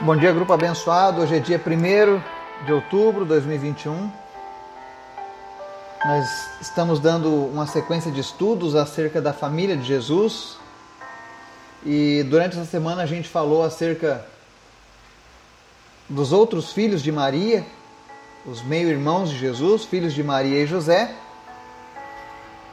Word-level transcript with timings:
Bom 0.00 0.16
dia, 0.16 0.32
grupo 0.32 0.52
abençoado. 0.52 1.20
Hoje 1.22 1.34
é 1.34 1.40
dia 1.40 1.60
1 1.60 2.64
de 2.64 2.72
outubro 2.72 3.24
de 3.24 3.30
2021. 3.30 4.08
Nós 6.04 6.50
estamos 6.60 7.00
dando 7.00 7.28
uma 7.28 7.66
sequência 7.66 8.08
de 8.12 8.20
estudos 8.20 8.76
acerca 8.76 9.20
da 9.20 9.32
família 9.32 9.76
de 9.76 9.82
Jesus. 9.82 10.56
E 11.84 12.22
durante 12.30 12.56
essa 12.56 12.64
semana 12.64 13.02
a 13.02 13.06
gente 13.06 13.28
falou 13.28 13.64
acerca 13.64 14.24
dos 16.08 16.30
outros 16.30 16.72
filhos 16.72 17.02
de 17.02 17.10
Maria, 17.10 17.66
os 18.46 18.62
meio-irmãos 18.62 19.30
de 19.30 19.36
Jesus, 19.36 19.84
filhos 19.84 20.14
de 20.14 20.22
Maria 20.22 20.62
e 20.62 20.66
José. 20.66 21.12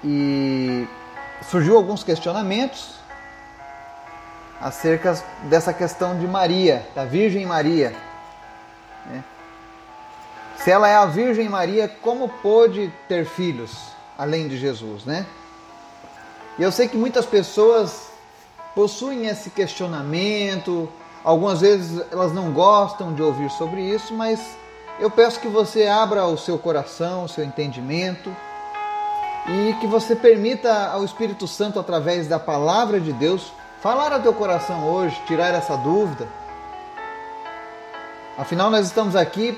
E 0.04 0.88
surgiu 1.50 1.76
alguns 1.76 2.04
questionamentos 2.04 3.00
acerca 4.66 5.24
dessa 5.44 5.72
questão 5.72 6.18
de 6.18 6.26
Maria, 6.26 6.88
da 6.96 7.06
Virgem 7.06 7.46
Maria. 7.46 7.94
Né? 9.06 9.24
Se 10.58 10.72
ela 10.72 10.90
é 10.90 10.96
a 10.96 11.06
Virgem 11.06 11.48
Maria, 11.48 11.88
como 11.88 12.28
pôde 12.28 12.92
ter 13.08 13.28
filhos 13.28 13.78
além 14.18 14.48
de 14.48 14.58
Jesus, 14.58 15.06
né? 15.06 15.24
E 16.58 16.64
eu 16.64 16.72
sei 16.72 16.88
que 16.88 16.98
muitas 16.98 17.28
pessoas 17.28 18.10
possuem 18.74 19.28
esse 19.28 19.52
questionamento, 19.52 20.90
algumas 21.24 21.62
vezes 21.62 22.04
elas 22.12 22.34
não 22.34 22.52
gostam 22.52 23.14
de 23.14 23.22
ouvir 23.22 23.52
sobre 23.52 23.82
isso, 23.82 24.16
mas 24.16 24.58
eu 25.00 25.12
peço 25.12 25.40
que 25.40 25.48
você 25.48 25.86
abra 25.86 26.26
o 26.26 26.40
seu 26.40 26.58
coração, 26.58 27.26
o 27.26 27.30
seu 27.30 27.44
entendimento 27.44 28.36
e 29.48 29.74
que 29.80 29.86
você 29.86 30.16
permita 30.16 30.88
ao 30.88 31.06
Espírito 31.06 31.48
Santo, 31.48 31.80
através 31.80 32.28
da 32.28 32.40
palavra 32.40 33.00
de 33.00 33.14
Deus, 33.14 33.54
falar 33.86 34.12
ao 34.12 34.20
teu 34.20 34.34
coração 34.34 34.84
hoje, 34.84 35.16
tirar 35.28 35.54
essa 35.54 35.78
dúvida. 35.78 36.28
Afinal, 38.36 38.72
nós 38.72 38.88
estamos 38.88 39.16
aqui 39.16 39.56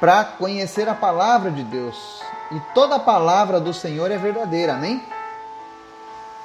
para 0.00 0.24
conhecer 0.24 0.88
a 0.88 0.94
palavra 0.94 1.50
de 1.50 1.62
Deus 1.62 2.22
e 2.50 2.58
toda 2.72 2.94
a 2.94 2.98
palavra 2.98 3.60
do 3.60 3.74
Senhor 3.74 4.10
é 4.10 4.16
verdadeira, 4.16 4.72
amém? 4.72 5.02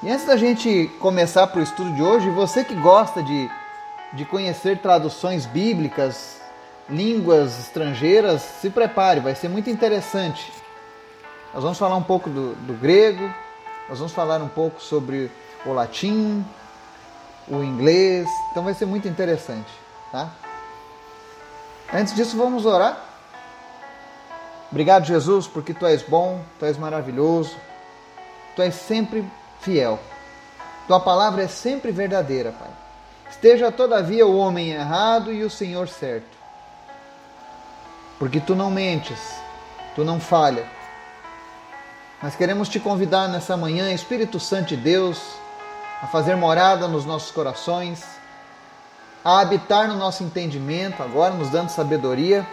E 0.01 0.11
antes 0.11 0.25
da 0.25 0.35
gente 0.35 0.91
começar 0.99 1.47
para 1.47 1.61
o 1.61 1.63
estudo 1.63 1.89
de 1.93 2.03
hoje, 2.03 2.29
você 2.29 2.65
que 2.65 2.75
gosta 2.75 3.23
de, 3.23 3.49
de 4.11 4.25
conhecer 4.25 4.79
traduções 4.79 5.45
bíblicas, 5.45 6.41
línguas 6.89 7.59
estrangeiras, 7.59 8.41
se 8.41 8.69
prepare, 8.69 9.21
vai 9.21 9.35
ser 9.35 9.47
muito 9.47 9.69
interessante. 9.69 10.51
Nós 11.53 11.63
vamos 11.63 11.77
falar 11.77 11.95
um 11.95 12.03
pouco 12.03 12.29
do, 12.29 12.55
do 12.55 12.73
grego, 12.73 13.33
nós 13.87 13.99
vamos 13.99 14.11
falar 14.11 14.41
um 14.41 14.49
pouco 14.49 14.81
sobre 14.81 15.31
o 15.65 15.71
latim, 15.71 16.45
o 17.47 17.63
inglês. 17.63 18.27
Então 18.51 18.63
vai 18.63 18.73
ser 18.73 18.85
muito 18.85 19.07
interessante, 19.07 19.71
tá? 20.11 20.29
Antes 21.93 22.15
disso, 22.15 22.37
vamos 22.37 22.65
orar. 22.65 22.97
Obrigado, 24.71 25.05
Jesus, 25.05 25.47
porque 25.47 25.73
tu 25.73 25.85
és 25.85 26.01
bom, 26.01 26.43
tu 26.57 26.65
és 26.65 26.77
maravilhoso, 26.77 27.55
tu 28.55 28.61
és 28.63 28.73
sempre 28.73 29.23
fiel. 29.61 29.99
Tua 30.87 30.99
palavra 30.99 31.43
é 31.43 31.47
sempre 31.47 31.91
verdadeira, 31.91 32.51
Pai. 32.51 32.69
Esteja 33.29 33.71
todavia 33.71 34.25
o 34.25 34.35
homem 34.35 34.71
errado 34.71 35.31
e 35.31 35.43
o 35.43 35.49
Senhor 35.49 35.87
certo. 35.87 36.37
Porque 38.17 38.39
tu 38.39 38.55
não 38.55 38.71
mentes, 38.71 39.19
tu 39.95 40.03
não 40.03 40.19
falha. 40.19 40.65
Nós 42.21 42.35
queremos 42.35 42.69
te 42.69 42.79
convidar 42.79 43.27
nessa 43.27 43.55
manhã, 43.55 43.91
Espírito 43.91 44.39
Santo 44.39 44.69
de 44.69 44.77
Deus, 44.77 45.21
a 46.03 46.07
fazer 46.07 46.35
morada 46.35 46.85
nos 46.85 47.05
nossos 47.05 47.31
corações, 47.31 48.03
a 49.23 49.39
habitar 49.39 49.87
no 49.87 49.95
nosso 49.95 50.21
entendimento, 50.21 51.01
agora 51.01 51.33
nos 51.33 51.49
dando 51.49 51.69
sabedoria, 51.69 52.45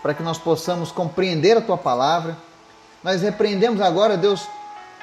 para 0.00 0.14
que 0.14 0.22
nós 0.22 0.38
possamos 0.38 0.92
compreender 0.92 1.56
a 1.56 1.60
tua 1.60 1.76
palavra. 1.76 2.36
Nós 3.02 3.22
repreendemos 3.22 3.80
agora, 3.80 4.16
Deus, 4.16 4.46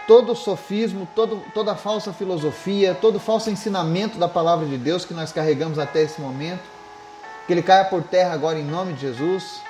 todo 0.07 0.33
sofismo, 0.33 1.05
todo, 1.13 1.43
toda 1.53 1.75
falsa 1.75 2.13
filosofia, 2.13 2.97
todo 3.01 3.19
falso 3.19 3.49
ensinamento 3.49 4.17
da 4.17 4.29
palavra 4.29 4.65
de 4.65 4.77
Deus 4.77 5.03
que 5.03 5.13
nós 5.13 5.33
carregamos 5.33 5.77
até 5.77 6.03
esse 6.03 6.21
momento. 6.21 6.63
Que 7.45 7.51
ele 7.51 7.61
caia 7.61 7.83
por 7.83 8.01
terra 8.01 8.33
agora 8.33 8.57
em 8.57 8.63
nome 8.63 8.93
de 8.93 9.01
Jesus. 9.01 9.61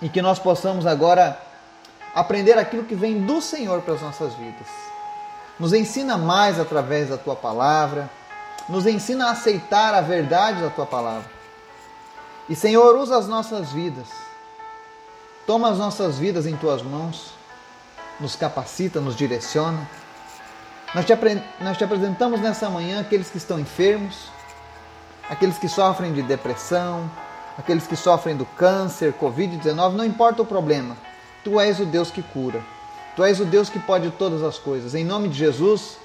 E 0.00 0.08
que 0.08 0.22
nós 0.22 0.38
possamos 0.38 0.86
agora 0.86 1.38
aprender 2.14 2.58
aquilo 2.58 2.84
que 2.84 2.94
vem 2.94 3.20
do 3.20 3.42
Senhor 3.42 3.82
para 3.82 3.92
as 3.92 4.00
nossas 4.00 4.32
vidas. 4.32 4.89
Nos 5.60 5.74
ensina 5.74 6.16
mais 6.16 6.58
através 6.58 7.10
da 7.10 7.18
tua 7.18 7.36
palavra, 7.36 8.08
nos 8.66 8.86
ensina 8.86 9.26
a 9.26 9.32
aceitar 9.32 9.92
a 9.92 10.00
verdade 10.00 10.62
da 10.62 10.70
tua 10.70 10.86
palavra. 10.86 11.30
E 12.48 12.56
Senhor, 12.56 12.96
usa 12.96 13.18
as 13.18 13.28
nossas 13.28 13.70
vidas, 13.70 14.08
toma 15.46 15.68
as 15.68 15.76
nossas 15.76 16.18
vidas 16.18 16.46
em 16.46 16.56
tuas 16.56 16.80
mãos, 16.80 17.34
nos 18.18 18.34
capacita, 18.34 19.02
nos 19.02 19.14
direciona. 19.14 19.86
Nós 20.94 21.04
te, 21.04 21.12
nós 21.60 21.76
te 21.76 21.84
apresentamos 21.84 22.40
nessa 22.40 22.70
manhã 22.70 23.02
aqueles 23.02 23.28
que 23.28 23.36
estão 23.36 23.60
enfermos, 23.60 24.30
aqueles 25.28 25.58
que 25.58 25.68
sofrem 25.68 26.14
de 26.14 26.22
depressão, 26.22 27.08
aqueles 27.58 27.86
que 27.86 27.96
sofrem 27.96 28.34
do 28.34 28.46
câncer, 28.46 29.12
Covid-19, 29.12 29.92
não 29.92 30.06
importa 30.06 30.40
o 30.40 30.46
problema, 30.46 30.96
tu 31.44 31.60
és 31.60 31.78
o 31.80 31.84
Deus 31.84 32.10
que 32.10 32.22
cura. 32.22 32.62
Tu 33.20 33.24
és 33.26 33.38
o 33.38 33.44
Deus 33.44 33.68
que 33.68 33.78
pode 33.78 34.10
todas 34.12 34.42
as 34.42 34.56
coisas. 34.56 34.94
Em 34.94 35.04
nome 35.04 35.28
de 35.28 35.36
Jesus, 35.36 35.98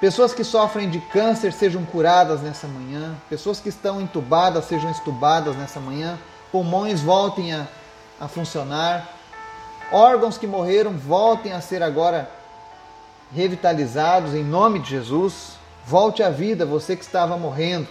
pessoas 0.00 0.32
que 0.32 0.42
sofrem 0.42 0.88
de 0.88 0.98
câncer 0.98 1.52
sejam 1.52 1.84
curadas 1.84 2.40
nessa 2.40 2.66
manhã, 2.66 3.14
pessoas 3.28 3.60
que 3.60 3.68
estão 3.68 4.00
entubadas 4.00 4.64
sejam 4.64 4.90
estubadas 4.90 5.54
nessa 5.56 5.78
manhã, 5.78 6.18
pulmões 6.50 7.02
voltem 7.02 7.52
a, 7.52 7.68
a 8.18 8.26
funcionar, 8.28 9.14
órgãos 9.92 10.38
que 10.38 10.46
morreram 10.46 10.92
voltem 10.96 11.52
a 11.52 11.60
ser 11.60 11.82
agora 11.82 12.30
revitalizados 13.30 14.32
em 14.32 14.42
nome 14.42 14.78
de 14.78 14.88
Jesus. 14.88 15.58
Volte 15.84 16.22
à 16.22 16.30
vida, 16.30 16.64
você 16.64 16.96
que 16.96 17.04
estava 17.04 17.36
morrendo. 17.36 17.88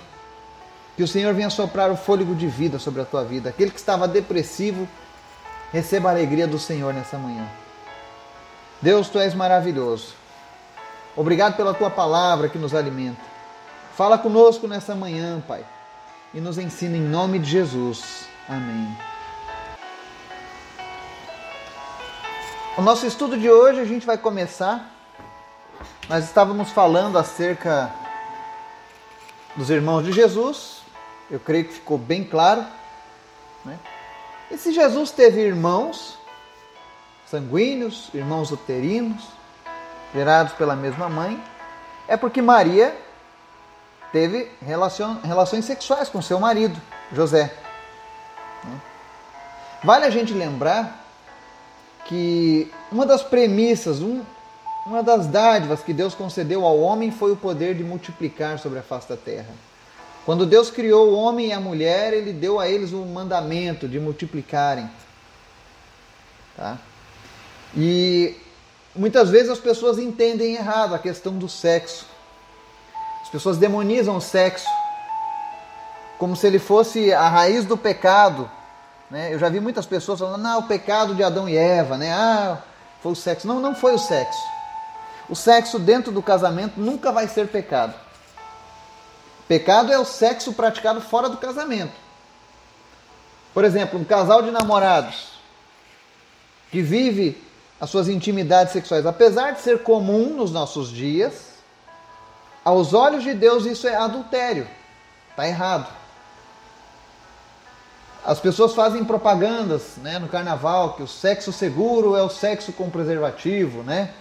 Que 0.97 1.03
o 1.03 1.07
Senhor 1.07 1.31
venha 1.35 1.51
soprar 1.51 1.91
o 1.91 1.95
fôlego 1.95 2.33
de 2.33 2.47
vida 2.47 2.79
sobre 2.79 3.03
a 3.03 3.05
tua 3.05 3.23
vida. 3.23 3.51
Aquele 3.51 3.69
que 3.69 3.77
estava 3.77 4.07
depressivo, 4.07 4.87
receba 5.71 6.09
a 6.09 6.11
alegria 6.11 6.47
do 6.47 6.57
Senhor 6.57 6.91
nessa 6.91 7.15
manhã. 7.15 7.47
Deus, 8.81 9.09
tu 9.09 9.19
és 9.19 9.33
maravilhoso. 9.33 10.13
Obrigado 11.15 11.57
pela 11.57 11.73
tua 11.73 11.89
palavra 11.89 12.47
que 12.47 12.57
nos 12.57 12.73
alimenta. 12.73 13.21
Fala 13.95 14.17
conosco 14.17 14.67
nessa 14.67 14.95
manhã, 14.95 15.43
Pai, 15.45 15.65
e 16.33 16.39
nos 16.39 16.57
ensina 16.57 16.95
em 16.95 17.01
nome 17.01 17.39
de 17.39 17.49
Jesus. 17.49 18.25
Amém. 18.47 18.97
O 22.77 22.81
nosso 22.81 23.05
estudo 23.05 23.37
de 23.37 23.49
hoje 23.49 23.81
a 23.81 23.85
gente 23.85 24.05
vai 24.05 24.17
começar. 24.17 24.89
Nós 26.07 26.23
estávamos 26.23 26.69
falando 26.71 27.17
acerca 27.17 27.93
dos 29.57 29.69
irmãos 29.69 30.05
de 30.05 30.13
Jesus. 30.13 30.79
Eu 31.29 31.41
creio 31.41 31.65
que 31.65 31.73
ficou 31.73 31.97
bem 31.97 32.23
claro. 32.23 32.65
Né? 33.65 33.77
E 34.49 34.57
se 34.57 34.71
Jesus 34.71 35.11
teve 35.11 35.41
irmãos, 35.41 36.17
sanguíneos, 37.29 38.09
irmãos 38.13 38.51
uterinos, 38.51 39.23
gerados 40.13 40.53
pela 40.53 40.75
mesma 40.75 41.07
mãe, 41.07 41.41
é 42.07 42.17
porque 42.17 42.41
Maria 42.41 42.95
teve 44.11 44.51
relações 44.61 45.65
sexuais 45.65 46.09
com 46.09 46.21
seu 46.21 46.39
marido, 46.39 46.79
José. 47.13 47.53
Vale 49.83 50.05
a 50.05 50.09
gente 50.09 50.33
lembrar 50.33 51.05
que 52.05 52.71
uma 52.91 53.05
das 53.05 53.21
premissas, 53.21 54.01
um, 54.01 54.23
uma 54.85 55.03
das 55.03 55.27
dádivas 55.27 55.83
que 55.83 55.93
Deus 55.93 56.15
concedeu 56.15 56.65
ao 56.65 56.79
homem 56.79 57.11
foi 57.11 57.31
o 57.31 57.37
poder 57.37 57.75
de 57.75 57.83
multiplicar 57.83 58.57
sobre 58.57 58.79
a 58.79 58.83
face 58.83 59.07
da 59.07 59.15
terra. 59.15 59.53
Quando 60.25 60.45
Deus 60.45 60.69
criou 60.69 61.09
o 61.09 61.15
homem 61.15 61.47
e 61.47 61.53
a 61.53 61.59
mulher, 61.59 62.11
ele 62.13 62.33
deu 62.33 62.59
a 62.59 62.67
eles 62.67 62.91
o 62.91 63.05
mandamento 63.05 63.87
de 63.87 63.99
multiplicarem. 63.99 64.89
Tá? 66.57 66.77
E 67.75 68.35
muitas 68.95 69.29
vezes 69.29 69.49
as 69.49 69.59
pessoas 69.59 69.97
entendem 69.97 70.55
errado 70.55 70.95
a 70.95 70.99
questão 70.99 71.37
do 71.37 71.47
sexo. 71.47 72.05
As 73.21 73.29
pessoas 73.29 73.57
demonizam 73.57 74.17
o 74.17 74.21
sexo 74.21 74.67
como 76.17 76.35
se 76.35 76.45
ele 76.45 76.59
fosse 76.59 77.13
a 77.13 77.29
raiz 77.29 77.65
do 77.65 77.77
pecado. 77.77 78.49
Né? 79.09 79.33
Eu 79.33 79.39
já 79.39 79.47
vi 79.49 79.59
muitas 79.59 79.85
pessoas 79.85 80.19
falando, 80.19 80.41
não, 80.41 80.59
o 80.59 80.63
pecado 80.63 81.15
de 81.15 81.23
Adão 81.23 81.47
e 81.47 81.55
Eva, 81.55 81.97
né? 81.97 82.11
Ah, 82.11 82.61
foi 83.01 83.13
o 83.13 83.15
sexo. 83.15 83.47
Não, 83.47 83.59
não 83.59 83.73
foi 83.73 83.93
o 83.93 83.97
sexo. 83.97 84.39
O 85.29 85.35
sexo 85.35 85.79
dentro 85.79 86.11
do 86.11 86.21
casamento 86.21 86.79
nunca 86.79 87.11
vai 87.11 87.27
ser 87.27 87.47
pecado. 87.47 87.93
Pecado 89.47 89.91
é 89.91 89.97
o 89.97 90.05
sexo 90.05 90.53
praticado 90.53 91.01
fora 91.01 91.29
do 91.29 91.37
casamento. 91.37 91.93
Por 93.53 93.63
exemplo, 93.63 93.99
um 93.99 94.03
casal 94.03 94.41
de 94.43 94.51
namorados 94.51 95.29
que 96.69 96.81
vive 96.81 97.41
as 97.79 97.89
suas 97.89 98.07
intimidades 98.07 98.73
sexuais. 98.73 99.05
Apesar 99.05 99.51
de 99.51 99.61
ser 99.61 99.83
comum 99.83 100.33
nos 100.35 100.51
nossos 100.51 100.89
dias, 100.89 101.49
aos 102.63 102.93
olhos 102.93 103.23
de 103.23 103.33
Deus 103.33 103.65
isso 103.65 103.87
é 103.87 103.95
adultério. 103.95 104.67
Está 105.31 105.47
errado. 105.47 105.87
As 108.25 108.39
pessoas 108.39 108.75
fazem 108.75 109.03
propagandas 109.05 109.95
né, 109.97 110.19
no 110.19 110.27
carnaval 110.27 110.93
que 110.93 111.03
o 111.03 111.07
sexo 111.07 111.53
seguro 111.53 112.15
é 112.15 112.21
o 112.21 112.29
sexo 112.29 112.73
com 112.73 112.89
preservativo, 112.89 113.81
né? 113.81 114.13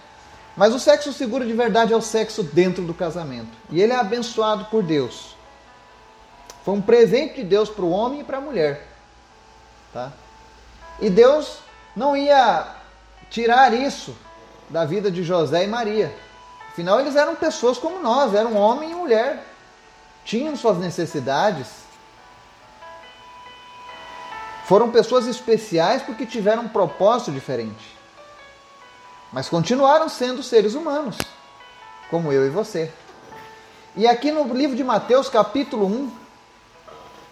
Mas 0.55 0.73
o 0.73 0.79
sexo 0.79 1.11
seguro 1.13 1.45
de 1.45 1.53
verdade 1.53 1.93
é 1.93 1.95
o 1.95 2.01
sexo 2.01 2.41
dentro 2.41 2.83
do 2.83 2.93
casamento. 2.93 3.55
E 3.69 3.81
ele 3.81 3.93
é 3.93 3.95
abençoado 3.97 4.65
por 4.65 4.83
Deus. 4.83 5.35
Foi 6.63 6.73
um 6.73 6.81
presente 6.81 7.35
de 7.35 7.43
Deus 7.43 7.69
para 7.69 7.85
o 7.85 7.91
homem 7.91 8.21
e 8.21 8.23
para 8.23 8.37
a 8.37 8.41
mulher. 8.41 8.87
Tá? 9.93 10.11
E 10.99 11.09
Deus 11.09 11.59
não 11.95 12.15
ia 12.15 12.78
tirar 13.29 13.73
isso 13.73 14.15
da 14.69 14.85
vida 14.85 15.11
de 15.11 15.23
José 15.23 15.63
e 15.63 15.67
Maria. 15.67 16.13
Afinal, 16.69 16.99
eles 16.99 17.15
eram 17.15 17.35
pessoas 17.35 17.77
como 17.77 17.99
nós, 17.99 18.33
eram 18.33 18.55
homem 18.55 18.91
e 18.91 18.95
mulher. 18.95 19.45
Tinham 20.23 20.55
suas 20.55 20.77
necessidades. 20.77 21.67
Foram 24.65 24.91
pessoas 24.91 25.25
especiais 25.25 26.01
porque 26.03 26.25
tiveram 26.25 26.63
um 26.63 26.69
propósito 26.69 27.31
diferente. 27.31 27.97
Mas 29.31 29.49
continuaram 29.49 30.09
sendo 30.09 30.41
seres 30.41 30.73
humanos, 30.73 31.17
como 32.09 32.31
eu 32.31 32.45
e 32.45 32.49
você. 32.49 32.91
E 33.95 34.07
aqui 34.07 34.31
no 34.31 34.53
livro 34.53 34.75
de 34.75 34.83
Mateus, 34.83 35.27
capítulo 35.29 35.85
1, 35.85 36.11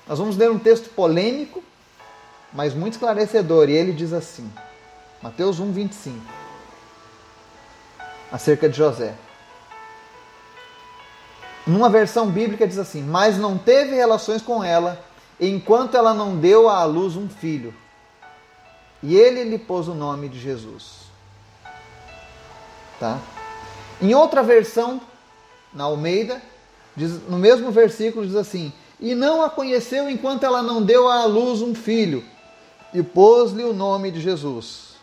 nós 0.08 0.20
vamos 0.20 0.38
ler 0.38 0.50
um 0.50 0.60
texto 0.60 0.90
polêmico, 0.90 1.64
mas 2.52 2.74
muito 2.74 2.94
esclarecedor. 2.94 3.70
E 3.70 3.74
ele 3.74 3.94
diz 3.94 4.14
assim: 4.14 4.52
Mateus 5.22 5.60
1, 5.60 5.72
25, 5.72 6.20
acerca 8.32 8.70
de 8.70 8.78
José. 8.78 9.16
Numa 11.66 11.90
versão 11.90 12.30
bíblica 12.30 12.68
diz 12.68 12.78
assim: 12.78 13.02
Mas 13.02 13.38
não 13.38 13.58
teve 13.58 13.96
relações 13.96 14.42
com 14.42 14.64
ela, 14.64 15.04
enquanto 15.40 15.96
ela 15.96 16.14
não 16.14 16.38
deu 16.38 16.70
à 16.70 16.84
luz 16.86 17.16
um 17.16 17.28
filho. 17.28 17.74
E 19.02 19.16
ele 19.16 19.44
lhe 19.44 19.58
pôs 19.58 19.88
o 19.88 19.94
nome 19.94 20.30
de 20.30 20.40
Jesus. 20.40 21.08
Tá? 23.00 23.20
Em 24.02 24.14
outra 24.16 24.42
versão, 24.42 25.02
na 25.74 25.84
Almeida, 25.84 26.42
diz, 26.96 27.22
no 27.28 27.38
mesmo 27.38 27.72
versículo 27.72 28.26
diz 28.26 28.36
assim: 28.36 28.72
e 29.00 29.14
não 29.14 29.44
a 29.44 29.50
conheceu 29.50 30.10
enquanto 30.10 30.44
ela 30.44 30.62
não 30.62 30.82
deu 30.82 31.08
à 31.08 31.26
luz 31.26 31.62
um 31.62 31.76
filho, 31.76 32.24
e 32.94 33.04
pôs-lhe 33.04 33.64
o 33.64 33.74
nome 33.74 34.10
de 34.10 34.20
Jesus. 34.20 34.97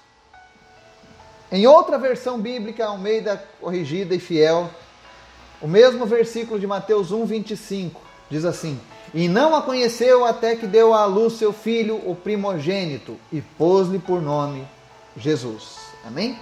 Em 1.55 1.69
outra 1.69 1.97
versão 1.97 2.41
bíblica, 2.41 2.85
Almeida 2.85 3.41
corrigida 3.61 4.13
e 4.13 4.19
fiel, 4.19 4.69
o 5.63 5.69
mesmo 5.69 6.05
versículo 6.05 6.59
de 6.59 6.67
Mateus 6.67 7.13
1, 7.13 7.27
25, 7.27 8.01
diz 8.29 8.45
assim: 8.45 8.81
E 9.15 9.29
não 9.29 9.55
a 9.55 9.63
conheceu 9.63 10.25
até 10.25 10.57
que 10.57 10.67
deu 10.67 10.93
à 10.93 11.05
luz 11.05 11.35
seu 11.35 11.53
filho, 11.53 12.03
o 12.11 12.17
primogênito, 12.17 13.17
e 13.31 13.41
pôs-lhe 13.41 14.01
por 14.01 14.21
nome 14.21 14.67
Jesus. 15.17 15.77
Amém? 16.05 16.37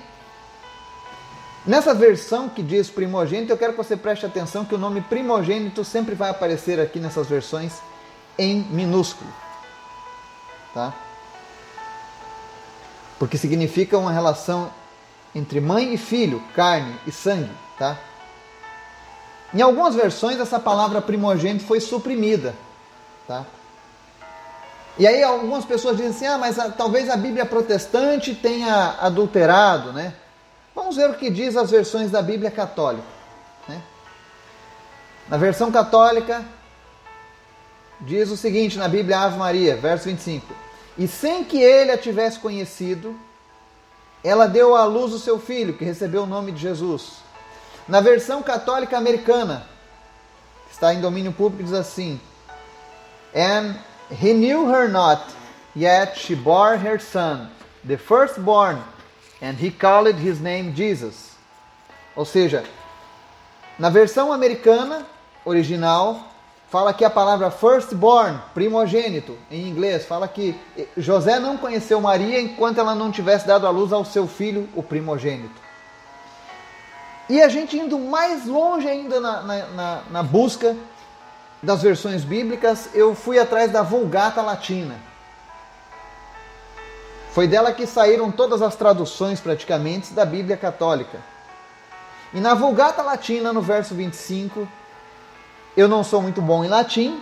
Nessa 1.67 1.93
versão 1.93 2.49
que 2.49 2.63
diz 2.63 2.89
primogênito, 2.89 3.53
eu 3.53 3.59
quero 3.59 3.75
que 3.75 3.85
você 3.85 3.99
preste 3.99 4.25
atenção 4.25 4.65
que 4.65 4.75
o 4.75 4.79
nome 4.79 5.03
primogênito 5.03 5.85
sempre 5.85 6.15
vai 6.15 6.31
aparecer 6.31 6.81
aqui 6.81 6.99
nessas 6.99 7.27
versões 7.27 7.75
em 8.39 8.63
minúsculo. 8.71 9.31
Tá? 10.73 10.95
Porque 13.19 13.37
significa 13.37 13.99
uma 13.99 14.11
relação 14.11 14.73
entre 15.35 15.61
mãe 15.61 15.95
e 15.95 15.97
filho, 15.97 16.43
carne 16.55 16.95
e 17.07 17.13
sangue, 17.13 17.51
tá? 17.79 17.97
Em 19.55 19.61
algumas 19.61 19.95
versões 19.95 20.39
essa 20.41 20.59
palavra 20.59 21.01
primogênito 21.01 21.65
foi 21.65 21.81
suprimida, 21.81 22.55
tá? 23.27 23.45
E 24.99 25.07
aí 25.07 25.23
algumas 25.23 25.65
pessoas 25.65 25.97
dizem 25.97 26.11
assim: 26.11 26.27
"Ah, 26.27 26.39
mas 26.39 26.59
a, 26.59 26.71
talvez 26.71 27.09
a 27.09 27.17
Bíblia 27.17 27.47
protestante 27.47 28.35
tenha 28.35 28.97
adulterado, 29.01 29.93
né?" 29.93 30.15
Vamos 30.75 30.97
ver 30.97 31.11
o 31.11 31.15
que 31.15 31.31
diz 31.31 31.57
as 31.57 31.71
versões 31.71 32.11
da 32.11 32.23
Bíblia 32.23 32.51
católica. 32.51 33.07
Né? 33.69 33.81
Na 35.29 35.37
versão 35.37 35.71
católica, 35.71 36.43
diz 38.01 38.31
o 38.31 38.37
seguinte 38.37 38.79
na 38.79 38.89
Bíblia 38.89 39.21
Ave 39.21 39.39
Maria, 39.39 39.77
verso 39.77 40.07
25: 40.07 40.47
E 40.97 41.07
sem 41.07 41.45
que 41.45 41.61
ele 41.61 41.91
a 41.91 41.99
tivesse 41.99 42.39
conhecido, 42.39 43.15
ela 44.25 44.47
deu 44.47 44.77
à 44.77 44.85
luz 44.85 45.13
o 45.13 45.19
seu 45.19 45.39
filho, 45.39 45.75
que 45.75 45.85
recebeu 45.85 46.23
o 46.23 46.27
nome 46.27 46.53
de 46.53 46.61
Jesus. 46.61 47.19
Na 47.89 48.01
versão 48.01 48.43
católica 48.43 48.97
americana, 48.97 49.67
que 50.67 50.75
está 50.75 50.95
em 50.95 51.01
domínio 51.01 51.33
público, 51.33 51.65
diz 51.65 51.73
assim: 51.73 52.21
And 53.35 53.75
he 54.11 54.33
knew 54.33 54.71
her 54.71 54.89
not, 54.89 55.23
yet 55.75 56.19
she 56.19 56.35
bore 56.35 56.77
her 56.77 57.01
son, 57.01 57.49
the 57.87 57.97
firstborn 57.97 58.79
and 59.43 59.57
he 59.57 59.71
called 59.71 60.15
his 60.15 60.41
name 60.41 60.73
Jesus. 60.73 61.33
Ou 62.15 62.25
seja, 62.25 62.65
na 63.79 63.91
versão 63.91 64.33
americana 64.33 65.05
original 65.45 66.32
fala 66.73 66.93
que 66.93 67.05
a 67.05 67.11
palavra 67.11 67.51
firstborn, 67.51 68.41
primogênito, 68.53 69.37
em 69.51 69.69
inglês, 69.69 70.05
fala 70.07 70.27
que 70.27 70.59
José 70.97 71.39
não 71.39 71.57
conheceu 71.57 72.01
Maria 72.01 72.41
enquanto 72.41 72.79
ela 72.79 72.95
não 72.95 73.13
tivesse 73.13 73.47
dado 73.47 73.67
à 73.67 73.71
luz 73.71 73.93
ao 73.93 74.05
seu 74.05 74.27
filho, 74.27 74.69
o 74.75 74.83
primogênito. 74.83 75.61
E 77.29 77.41
a 77.41 77.49
gente 77.49 77.79
indo 77.79 77.99
mais 77.99 78.47
longe 78.47 78.89
ainda 78.89 79.21
na, 79.21 79.43
na, 79.43 79.67
na, 79.67 80.03
na 80.11 80.23
busca 80.23 80.75
das 81.63 81.83
versões 81.83 82.25
bíblicas, 82.25 82.89
eu 82.95 83.15
fui 83.15 83.39
atrás 83.39 83.71
da 83.71 83.83
Vulgata 83.83 84.43
Latina 84.43 85.13
foi 87.33 87.49
dela 87.49 87.73
que 87.73 87.87
saíram 87.87 88.31
todas 88.31 88.61
as 88.61 88.77
traduções 88.77 89.41
praticamente 89.41 90.13
da 90.13 90.23
Bíblia 90.23 90.55
Católica. 90.55 91.19
E 92.35 92.41
na 92.41 92.53
Vulgata 92.53 93.03
Latina, 93.03 93.55
no 93.55 93.63
verso 93.63 93.95
25, 93.95 94.69
eu 95.77 95.89
não 95.89 96.05
sou 96.05 96.21
muito 96.21 96.41
bom 96.43 96.65
em 96.65 96.69
latim, 96.69 97.21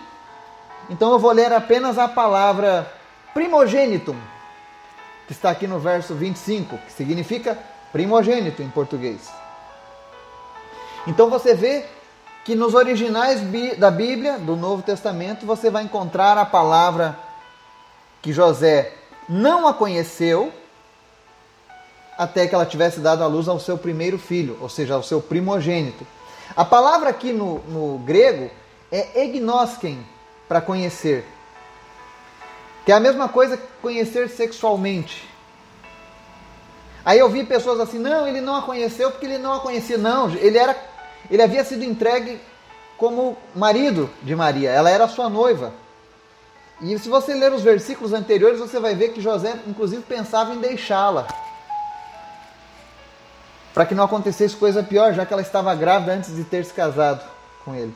então 0.88 1.12
eu 1.12 1.18
vou 1.18 1.32
ler 1.32 1.52
apenas 1.52 1.98
a 1.98 2.08
palavra 2.08 2.90
primogênitum, 3.32 4.16
que 5.26 5.32
está 5.32 5.50
aqui 5.50 5.66
no 5.66 5.78
verso 5.78 6.14
25, 6.14 6.76
que 6.78 6.92
significa 6.92 7.56
primogênito 7.92 8.62
em 8.62 8.68
português. 8.68 9.30
Então 11.06 11.30
você 11.30 11.54
vê 11.54 11.84
que 12.44 12.54
nos 12.54 12.74
originais 12.74 13.40
da 13.78 13.90
Bíblia, 13.90 14.38
do 14.38 14.56
Novo 14.56 14.82
Testamento, 14.82 15.46
você 15.46 15.70
vai 15.70 15.84
encontrar 15.84 16.36
a 16.36 16.44
palavra 16.44 17.16
que 18.20 18.32
José 18.32 18.92
não 19.28 19.68
a 19.68 19.74
conheceu 19.74 20.52
até 22.18 22.46
que 22.46 22.54
ela 22.54 22.66
tivesse 22.66 23.00
dado 23.00 23.22
à 23.22 23.26
luz 23.26 23.48
ao 23.48 23.58
seu 23.58 23.78
primeiro 23.78 24.18
filho, 24.18 24.58
ou 24.60 24.68
seja, 24.68 24.94
ao 24.94 25.02
seu 25.02 25.22
primogênito. 25.22 26.06
A 26.56 26.64
palavra 26.64 27.10
aqui 27.10 27.32
no, 27.32 27.58
no 27.60 27.98
grego 27.98 28.50
é 28.90 29.22
egnosken, 29.22 30.04
para 30.48 30.60
conhecer, 30.60 31.24
que 32.84 32.90
é 32.90 32.94
a 32.96 32.98
mesma 32.98 33.28
coisa 33.28 33.56
que 33.56 33.66
conhecer 33.80 34.28
sexualmente. 34.28 35.28
Aí 37.04 37.20
eu 37.20 37.28
vi 37.28 37.44
pessoas 37.44 37.78
assim, 37.78 38.00
não, 38.00 38.26
ele 38.26 38.40
não 38.40 38.56
a 38.56 38.62
conheceu 38.62 39.12
porque 39.12 39.26
ele 39.26 39.38
não 39.38 39.52
a 39.52 39.60
conhecia. 39.60 39.96
Não, 39.96 40.28
ele, 40.30 40.58
era, 40.58 40.76
ele 41.30 41.40
havia 41.40 41.62
sido 41.62 41.84
entregue 41.84 42.40
como 42.98 43.36
marido 43.54 44.10
de 44.22 44.34
Maria, 44.34 44.70
ela 44.70 44.90
era 44.90 45.06
sua 45.06 45.28
noiva. 45.28 45.72
E 46.80 46.98
se 46.98 47.08
você 47.08 47.32
ler 47.32 47.52
os 47.52 47.62
versículos 47.62 48.12
anteriores, 48.12 48.58
você 48.58 48.80
vai 48.80 48.94
ver 48.94 49.12
que 49.12 49.20
José, 49.20 49.54
inclusive, 49.66 50.02
pensava 50.02 50.52
em 50.52 50.58
deixá-la. 50.58 51.28
Para 53.72 53.86
que 53.86 53.94
não 53.94 54.04
acontecesse 54.04 54.56
coisa 54.56 54.82
pior, 54.82 55.12
já 55.14 55.24
que 55.24 55.32
ela 55.32 55.42
estava 55.42 55.74
grávida 55.74 56.12
antes 56.12 56.34
de 56.34 56.44
ter 56.44 56.64
se 56.64 56.72
casado 56.72 57.24
com 57.64 57.74
ele. 57.74 57.94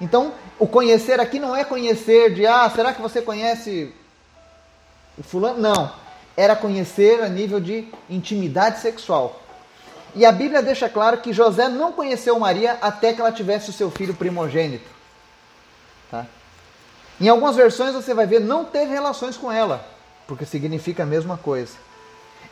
Então, 0.00 0.32
o 0.58 0.66
conhecer 0.66 1.18
aqui 1.18 1.38
não 1.38 1.56
é 1.56 1.64
conhecer 1.64 2.32
de, 2.32 2.46
ah, 2.46 2.70
será 2.72 2.92
que 2.92 3.02
você 3.02 3.20
conhece 3.20 3.92
o 5.16 5.22
fulano? 5.22 5.60
Não. 5.60 5.92
Era 6.36 6.54
conhecer 6.54 7.20
a 7.22 7.28
nível 7.28 7.58
de 7.58 7.88
intimidade 8.08 8.78
sexual. 8.78 9.40
E 10.14 10.24
a 10.24 10.32
Bíblia 10.32 10.62
deixa 10.62 10.88
claro 10.88 11.18
que 11.18 11.32
José 11.32 11.68
não 11.68 11.92
conheceu 11.92 12.38
Maria 12.38 12.78
até 12.80 13.12
que 13.12 13.20
ela 13.20 13.32
tivesse 13.32 13.70
o 13.70 13.72
seu 13.72 13.90
filho 13.90 14.14
primogênito. 14.14 14.88
Tá? 16.10 16.26
Em 17.20 17.28
algumas 17.28 17.56
versões 17.56 17.94
você 17.94 18.14
vai 18.14 18.26
ver 18.26 18.40
não 18.40 18.64
teve 18.64 18.92
relações 18.92 19.36
com 19.36 19.50
ela, 19.50 19.84
porque 20.26 20.46
significa 20.46 21.02
a 21.02 21.06
mesma 21.06 21.36
coisa. 21.36 21.74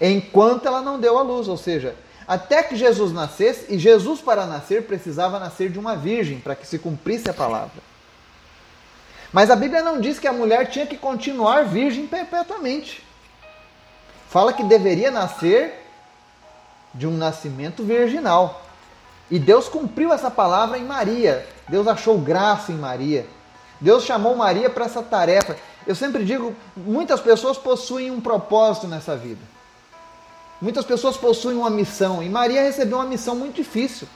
Enquanto 0.00 0.66
ela 0.66 0.82
não 0.82 0.98
deu 0.98 1.16
a 1.16 1.22
luz, 1.22 1.48
ou 1.48 1.56
seja, 1.56 1.94
até 2.26 2.62
que 2.62 2.76
Jesus 2.76 3.12
nascesse, 3.12 3.66
e 3.72 3.78
Jesus 3.78 4.20
para 4.20 4.46
nascer 4.46 4.86
precisava 4.86 5.38
nascer 5.38 5.70
de 5.70 5.78
uma 5.78 5.96
virgem 5.96 6.40
para 6.40 6.54
que 6.54 6.66
se 6.66 6.78
cumprisse 6.78 7.30
a 7.30 7.34
palavra. 7.34 7.82
Mas 9.32 9.50
a 9.50 9.56
Bíblia 9.56 9.82
não 9.82 10.00
diz 10.00 10.18
que 10.18 10.26
a 10.26 10.32
mulher 10.32 10.68
tinha 10.68 10.86
que 10.86 10.96
continuar 10.96 11.64
virgem 11.64 12.06
perpetuamente. 12.06 13.04
Fala 14.28 14.52
que 14.52 14.64
deveria 14.64 15.10
nascer 15.10 15.86
de 16.94 17.06
um 17.06 17.16
nascimento 17.16 17.82
virginal. 17.82 18.62
E 19.30 19.38
Deus 19.38 19.68
cumpriu 19.68 20.12
essa 20.12 20.30
palavra 20.30 20.78
em 20.78 20.84
Maria. 20.84 21.46
Deus 21.68 21.86
achou 21.86 22.18
graça 22.18 22.72
em 22.72 22.76
Maria 22.76 23.26
Deus 23.80 24.04
chamou 24.04 24.34
Maria 24.34 24.70
para 24.70 24.86
essa 24.86 25.02
tarefa. 25.02 25.56
Eu 25.86 25.94
sempre 25.94 26.24
digo, 26.24 26.54
muitas 26.76 27.20
pessoas 27.20 27.58
possuem 27.58 28.10
um 28.10 28.20
propósito 28.20 28.86
nessa 28.86 29.16
vida. 29.16 29.40
Muitas 30.60 30.84
pessoas 30.84 31.16
possuem 31.16 31.56
uma 31.56 31.70
missão 31.70 32.22
e 32.22 32.28
Maria 32.28 32.62
recebeu 32.62 32.98
uma 32.98 33.06
missão 33.06 33.36
muito 33.36 33.56
difícil. 33.56 34.08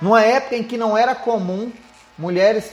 Numa 0.00 0.22
época 0.22 0.56
em 0.56 0.62
que 0.62 0.76
não 0.76 0.96
era 0.96 1.14
comum 1.14 1.72
mulheres 2.16 2.72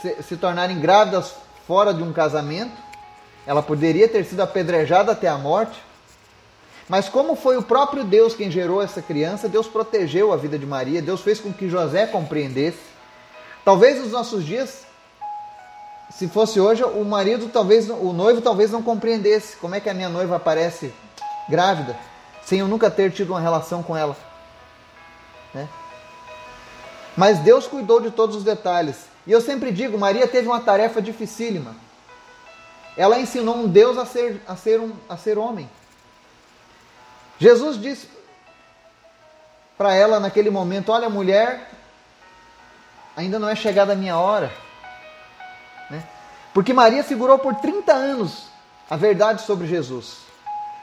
se, 0.00 0.22
se 0.22 0.36
tornarem 0.36 0.78
grávidas 0.78 1.34
fora 1.66 1.92
de 1.92 2.02
um 2.02 2.12
casamento, 2.12 2.76
ela 3.46 3.62
poderia 3.62 4.08
ter 4.08 4.24
sido 4.24 4.40
apedrejada 4.40 5.12
até 5.12 5.28
a 5.28 5.36
morte. 5.36 5.82
Mas 6.88 7.08
como 7.08 7.36
foi 7.36 7.56
o 7.56 7.62
próprio 7.62 8.04
Deus 8.04 8.34
quem 8.34 8.50
gerou 8.50 8.82
essa 8.82 9.00
criança, 9.00 9.48
Deus 9.48 9.66
protegeu 9.66 10.32
a 10.32 10.36
vida 10.36 10.58
de 10.58 10.66
Maria, 10.66 11.00
Deus 11.00 11.20
fez 11.20 11.40
com 11.40 11.52
que 11.52 11.68
José 11.68 12.06
compreendesse. 12.06 12.80
Talvez 13.64 13.98
nos 14.00 14.10
nossos 14.12 14.44
dias, 14.44 14.84
se 16.10 16.28
fosse 16.28 16.60
hoje, 16.60 16.82
o 16.82 17.04
marido 17.04 17.48
talvez, 17.48 17.88
o 17.88 18.12
noivo 18.12 18.40
talvez 18.40 18.70
não 18.70 18.82
compreendesse 18.82 19.56
como 19.56 19.74
é 19.74 19.80
que 19.80 19.88
a 19.88 19.94
minha 19.94 20.08
noiva 20.08 20.36
aparece 20.36 20.92
grávida, 21.48 21.96
sem 22.44 22.58
eu 22.58 22.68
nunca 22.68 22.90
ter 22.90 23.12
tido 23.12 23.30
uma 23.30 23.40
relação 23.40 23.82
com 23.82 23.96
ela. 23.96 24.16
Né? 25.54 25.68
Mas 27.16 27.38
Deus 27.38 27.66
cuidou 27.66 28.00
de 28.00 28.10
todos 28.10 28.36
os 28.36 28.44
detalhes. 28.44 28.96
E 29.26 29.32
eu 29.32 29.40
sempre 29.40 29.70
digo, 29.70 29.98
Maria 29.98 30.26
teve 30.26 30.48
uma 30.48 30.60
tarefa 30.60 31.00
dificílima. 31.00 31.76
Ela 32.96 33.20
ensinou 33.20 33.56
um 33.56 33.68
Deus 33.68 33.96
a 33.96 34.04
ser, 34.04 34.42
a 34.46 34.56
ser, 34.56 34.80
um, 34.80 34.92
a 35.08 35.16
ser 35.16 35.38
homem. 35.38 35.70
Jesus 37.38 37.80
disse 37.80 38.08
para 39.78 39.94
ela 39.94 40.18
naquele 40.18 40.50
momento: 40.50 40.90
Olha, 40.92 41.08
mulher, 41.08 41.70
ainda 43.16 43.38
não 43.38 43.48
é 43.48 43.54
chegada 43.54 43.92
a 43.92 43.96
minha 43.96 44.18
hora. 44.18 44.52
Porque 46.52 46.72
Maria 46.72 47.02
segurou 47.02 47.38
por 47.38 47.54
30 47.56 47.92
anos 47.92 48.46
a 48.88 48.96
verdade 48.96 49.42
sobre 49.42 49.66
Jesus. 49.66 50.18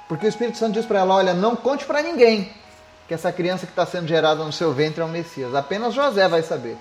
Porque 0.07 0.25
o 0.25 0.29
Espírito 0.29 0.57
Santo 0.57 0.74
diz 0.74 0.86
para 0.86 1.00
ela: 1.00 1.15
Olha, 1.15 1.33
não 1.33 1.55
conte 1.55 1.86
para 1.86 2.01
ninguém 2.01 2.51
que 3.07 3.13
essa 3.13 3.31
criança 3.31 3.65
que 3.65 3.71
está 3.71 3.86
sendo 3.86 4.07
gerada 4.07 4.43
no 4.43 4.51
seu 4.51 4.74
ventre 4.74 5.01
é 5.01 5.05
o 5.05 5.09
Messias. 5.09 5.53
Apenas 5.55 5.93
José 5.93 6.27
vai 6.27 6.41
saber. 6.41 6.77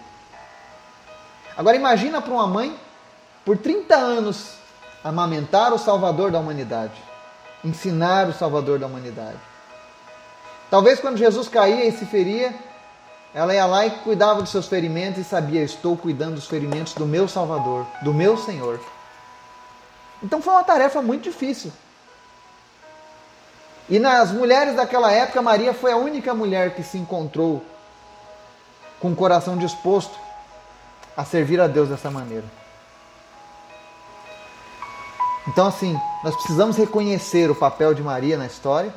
Agora 1.57 1.77
imagina 1.77 2.21
para 2.21 2.33
uma 2.33 2.47
mãe, 2.47 2.77
por 3.45 3.57
30 3.57 3.95
anos, 3.95 4.57
amamentar 5.03 5.73
o 5.73 5.79
Salvador 5.79 6.31
da 6.31 6.39
humanidade, 6.39 7.01
ensinar 7.65 8.29
o 8.29 8.33
Salvador 8.33 8.79
da 8.79 8.87
humanidade. 8.87 9.39
Talvez 10.71 11.01
quando 11.01 11.17
Jesus 11.17 11.49
caía 11.49 11.87
e 11.87 11.93
se 11.93 12.05
feria, 12.05 12.55
ela 13.37 13.55
ia 13.55 13.67
lá 13.67 13.85
e 13.85 13.91
cuidava 13.91 14.41
dos 14.41 14.51
seus 14.51 14.67
ferimentos 14.67 15.21
e 15.21 15.25
sabia: 15.25 15.63
estou 15.63 15.95
cuidando 15.95 16.37
dos 16.37 16.47
ferimentos 16.47 16.95
do 16.95 17.05
meu 17.05 17.29
Salvador, 17.29 17.87
do 18.01 18.15
meu 18.15 18.39
Senhor. 18.39 18.81
Então 20.23 20.41
foi 20.41 20.55
uma 20.55 20.65
tarefa 20.65 21.03
muito 21.03 21.25
difícil. 21.25 21.71
E 23.91 23.99
nas 23.99 24.33
mulheres 24.33 24.75
daquela 24.75 25.13
época, 25.13 25.43
Maria 25.43 25.75
foi 25.75 25.93
a 25.93 25.99
única 25.99 26.33
mulher 26.33 26.75
que 26.75 26.83
se 26.83 26.97
encontrou 26.97 27.63
com 28.99 29.13
o 29.13 29.15
coração 29.15 29.59
disposto 29.59 30.19
a 31.15 31.23
servir 31.23 31.61
a 31.61 31.67
Deus 31.67 31.91
dessa 31.91 32.11
maneira. 32.11 32.47
Então, 35.47 35.67
assim, 35.67 35.95
nós 36.25 36.35
precisamos 36.35 36.79
reconhecer 36.79 37.51
o 37.51 37.55
papel 37.55 37.93
de 37.93 38.03
Maria 38.03 38.39
na 38.39 38.47
história 38.47 38.95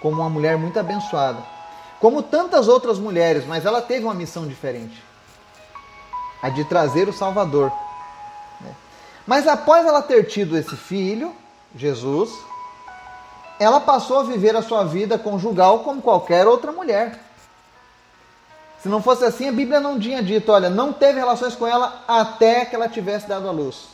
como 0.00 0.22
uma 0.22 0.30
mulher 0.30 0.56
muito 0.56 0.80
abençoada. 0.80 1.53
Como 2.04 2.22
tantas 2.22 2.68
outras 2.68 2.98
mulheres, 2.98 3.46
mas 3.46 3.64
ela 3.64 3.80
teve 3.80 4.04
uma 4.04 4.12
missão 4.12 4.46
diferente 4.46 5.02
a 6.42 6.50
de 6.50 6.62
trazer 6.62 7.08
o 7.08 7.14
Salvador. 7.14 7.72
Né? 8.60 8.74
Mas 9.26 9.48
após 9.48 9.86
ela 9.86 10.02
ter 10.02 10.24
tido 10.24 10.54
esse 10.54 10.76
filho, 10.76 11.34
Jesus, 11.74 12.30
ela 13.58 13.80
passou 13.80 14.18
a 14.18 14.22
viver 14.22 14.54
a 14.54 14.60
sua 14.60 14.84
vida 14.84 15.18
conjugal 15.18 15.78
como 15.78 16.02
qualquer 16.02 16.46
outra 16.46 16.72
mulher. 16.72 17.18
Se 18.82 18.88
não 18.90 19.02
fosse 19.02 19.24
assim, 19.24 19.48
a 19.48 19.52
Bíblia 19.52 19.80
não 19.80 19.98
tinha 19.98 20.22
dito, 20.22 20.52
olha, 20.52 20.68
não 20.68 20.92
teve 20.92 21.18
relações 21.18 21.56
com 21.56 21.66
ela 21.66 22.04
até 22.06 22.66
que 22.66 22.76
ela 22.76 22.86
tivesse 22.86 23.26
dado 23.26 23.48
a 23.48 23.50
luz. 23.50 23.86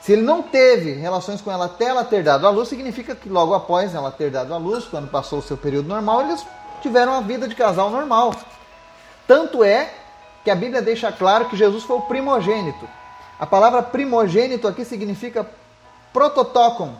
Se 0.00 0.14
ele 0.14 0.22
não 0.22 0.40
teve 0.40 0.92
relações 0.92 1.42
com 1.42 1.52
ela 1.52 1.66
até 1.66 1.84
ela 1.84 2.02
ter 2.02 2.22
dado 2.22 2.46
a 2.46 2.50
luz, 2.50 2.66
significa 2.66 3.14
que 3.14 3.28
logo 3.28 3.52
após 3.52 3.94
ela 3.94 4.10
ter 4.10 4.30
dado 4.30 4.54
a 4.54 4.56
luz, 4.56 4.86
quando 4.86 5.10
passou 5.10 5.40
o 5.40 5.42
seu 5.42 5.58
período 5.58 5.86
normal, 5.86 6.22
eles 6.22 6.46
tiveram 6.80 7.14
a 7.14 7.20
vida 7.20 7.48
de 7.48 7.54
casal 7.54 7.90
normal. 7.90 8.34
Tanto 9.26 9.62
é 9.62 9.92
que 10.44 10.50
a 10.50 10.54
Bíblia 10.54 10.80
deixa 10.80 11.12
claro 11.12 11.46
que 11.46 11.56
Jesus 11.56 11.84
foi 11.84 11.96
o 11.96 12.02
primogênito. 12.02 12.88
A 13.38 13.46
palavra 13.46 13.82
primogênito 13.82 14.66
aqui 14.66 14.84
significa 14.84 15.46
prototokon, 16.12 16.94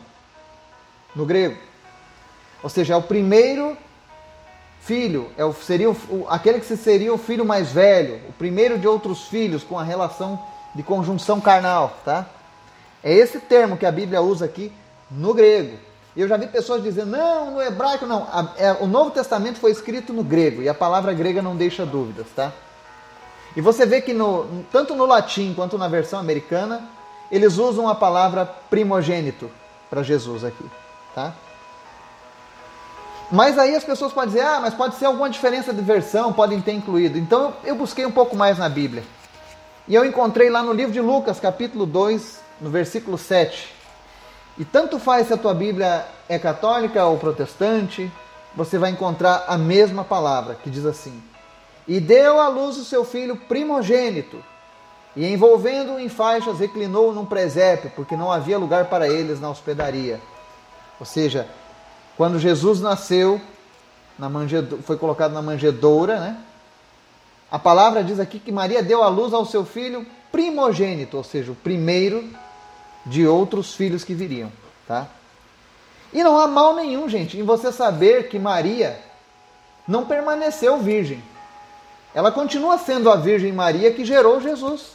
no 1.14 1.24
grego. 1.24 1.58
Ou 2.62 2.68
seja, 2.68 2.94
é 2.94 2.96
o 2.96 3.02
primeiro 3.02 3.76
filho, 4.80 5.30
é 5.36 5.44
o, 5.44 5.52
seria 5.52 5.90
o, 5.90 6.26
aquele 6.28 6.60
que 6.60 6.76
seria 6.76 7.12
o 7.12 7.18
filho 7.18 7.44
mais 7.44 7.72
velho, 7.72 8.20
o 8.28 8.32
primeiro 8.32 8.78
de 8.78 8.86
outros 8.86 9.26
filhos 9.28 9.62
com 9.62 9.78
a 9.78 9.82
relação 9.82 10.40
de 10.74 10.82
conjunção 10.82 11.40
carnal, 11.40 11.96
tá? 12.04 12.26
É 13.02 13.12
esse 13.12 13.40
termo 13.40 13.76
que 13.76 13.86
a 13.86 13.92
Bíblia 13.92 14.20
usa 14.20 14.44
aqui 14.44 14.72
no 15.10 15.32
grego. 15.34 15.78
Eu 16.16 16.26
já 16.26 16.36
vi 16.36 16.46
pessoas 16.46 16.82
dizendo, 16.82 17.12
não, 17.12 17.52
no 17.52 17.62
hebraico 17.62 18.06
não. 18.06 18.26
É, 18.56 18.72
o 18.80 18.86
Novo 18.86 19.10
Testamento 19.10 19.58
foi 19.58 19.70
escrito 19.70 20.12
no 20.12 20.24
grego 20.24 20.62
e 20.62 20.68
a 20.68 20.74
palavra 20.74 21.12
grega 21.12 21.40
não 21.40 21.54
deixa 21.54 21.86
dúvidas, 21.86 22.26
tá? 22.34 22.52
E 23.56 23.60
você 23.60 23.86
vê 23.86 24.00
que 24.00 24.12
no, 24.12 24.64
tanto 24.70 24.94
no 24.94 25.06
latim 25.06 25.54
quanto 25.54 25.78
na 25.78 25.88
versão 25.88 26.18
americana, 26.18 26.88
eles 27.30 27.58
usam 27.58 27.88
a 27.88 27.94
palavra 27.94 28.46
primogênito 28.46 29.50
para 29.88 30.02
Jesus 30.02 30.44
aqui, 30.44 30.64
tá? 31.14 31.32
Mas 33.30 33.58
aí 33.58 33.76
as 33.76 33.84
pessoas 33.84 34.12
podem 34.12 34.30
dizer, 34.30 34.44
ah, 34.44 34.58
mas 34.60 34.74
pode 34.74 34.96
ser 34.96 35.04
alguma 35.04 35.28
diferença 35.28 35.72
de 35.72 35.82
versão, 35.82 36.32
podem 36.32 36.60
ter 36.60 36.72
incluído. 36.72 37.18
Então 37.18 37.54
eu 37.62 37.74
busquei 37.74 38.06
um 38.06 38.10
pouco 38.10 38.34
mais 38.34 38.58
na 38.58 38.68
Bíblia. 38.68 39.04
E 39.86 39.94
eu 39.94 40.04
encontrei 40.04 40.50
lá 40.50 40.62
no 40.62 40.72
livro 40.72 40.92
de 40.92 41.00
Lucas, 41.00 41.38
capítulo 41.38 41.84
2, 41.84 42.40
no 42.60 42.70
versículo 42.70 43.18
7. 43.18 43.77
E 44.58 44.64
tanto 44.64 44.98
faz 44.98 45.28
se 45.28 45.32
a 45.32 45.36
tua 45.36 45.54
Bíblia 45.54 46.04
é 46.28 46.38
católica 46.38 47.04
ou 47.06 47.16
protestante, 47.16 48.10
você 48.54 48.76
vai 48.76 48.90
encontrar 48.90 49.44
a 49.46 49.56
mesma 49.56 50.02
palavra, 50.02 50.56
que 50.56 50.68
diz 50.68 50.84
assim: 50.84 51.22
E 51.86 52.00
deu 52.00 52.40
à 52.40 52.48
luz 52.48 52.76
o 52.76 52.84
seu 52.84 53.04
filho 53.04 53.36
primogênito, 53.36 54.42
e 55.14 55.26
envolvendo-o 55.32 56.00
em 56.00 56.08
faixas, 56.08 56.58
reclinou 56.58 57.12
num 57.12 57.24
presépio, 57.24 57.92
porque 57.94 58.16
não 58.16 58.32
havia 58.32 58.58
lugar 58.58 58.86
para 58.86 59.08
eles 59.08 59.40
na 59.40 59.48
hospedaria. 59.48 60.20
Ou 60.98 61.06
seja, 61.06 61.46
quando 62.16 62.38
Jesus 62.38 62.80
nasceu, 62.80 63.40
na 64.18 64.28
foi 64.82 64.96
colocado 64.96 65.32
na 65.32 65.40
manjedoura, 65.40 66.18
né? 66.18 66.36
A 67.50 67.58
palavra 67.58 68.02
diz 68.02 68.18
aqui 68.18 68.38
que 68.38 68.52
Maria 68.52 68.82
deu 68.82 69.02
à 69.02 69.08
luz 69.08 69.32
ao 69.32 69.46
seu 69.46 69.64
filho 69.64 70.04
primogênito, 70.32 71.16
ou 71.16 71.24
seja, 71.24 71.52
o 71.52 71.54
primeiro 71.54 72.28
de 73.04 73.26
outros 73.26 73.74
filhos 73.74 74.04
que 74.04 74.14
viriam, 74.14 74.52
tá? 74.86 75.08
E 76.12 76.22
não 76.22 76.38
há 76.38 76.46
mal 76.46 76.74
nenhum, 76.74 77.08
gente, 77.08 77.38
em 77.38 77.42
você 77.42 77.70
saber 77.72 78.28
que 78.28 78.38
Maria 78.38 78.98
não 79.86 80.06
permaneceu 80.06 80.78
virgem. 80.78 81.22
Ela 82.14 82.32
continua 82.32 82.78
sendo 82.78 83.10
a 83.10 83.16
Virgem 83.16 83.52
Maria 83.52 83.92
que 83.92 84.04
gerou 84.04 84.40
Jesus. 84.40 84.92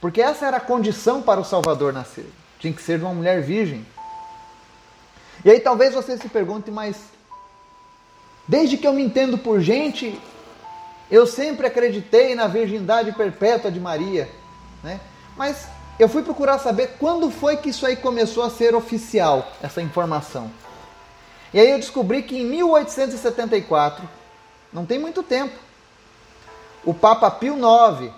Porque 0.00 0.20
essa 0.20 0.46
era 0.46 0.58
a 0.58 0.60
condição 0.60 1.22
para 1.22 1.40
o 1.40 1.44
Salvador 1.44 1.92
nascer. 1.92 2.30
Tinha 2.58 2.72
que 2.72 2.82
ser 2.82 2.98
de 2.98 3.04
uma 3.04 3.14
mulher 3.14 3.42
virgem. 3.42 3.86
E 5.44 5.50
aí 5.50 5.60
talvez 5.60 5.94
você 5.94 6.16
se 6.16 6.28
pergunte, 6.28 6.70
mas 6.70 6.96
desde 8.46 8.76
que 8.76 8.86
eu 8.86 8.92
me 8.92 9.02
entendo 9.02 9.38
por 9.38 9.60
gente, 9.60 10.20
eu 11.10 11.26
sempre 11.26 11.66
acreditei 11.66 12.34
na 12.34 12.46
virgindade 12.46 13.12
perpétua 13.12 13.70
de 13.70 13.80
Maria. 13.80 14.28
Né? 14.82 15.00
Mas 15.36 15.68
eu 15.98 16.08
fui 16.08 16.22
procurar 16.22 16.58
saber 16.58 16.96
quando 16.98 17.30
foi 17.30 17.56
que 17.56 17.70
isso 17.70 17.84
aí 17.84 17.96
começou 17.96 18.44
a 18.44 18.50
ser 18.50 18.74
oficial, 18.74 19.50
essa 19.62 19.82
informação. 19.82 20.50
E 21.52 21.58
aí 21.58 21.70
eu 21.70 21.78
descobri 21.78 22.22
que 22.22 22.38
em 22.38 22.44
1874, 22.44 24.08
não 24.72 24.86
tem 24.86 24.98
muito 24.98 25.22
tempo, 25.22 25.54
o 26.84 26.94
Papa 26.94 27.30
Pio 27.30 27.56
IX 27.56 28.12